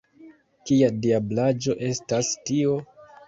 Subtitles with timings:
[0.69, 2.79] Kia diablaĵo estas tio?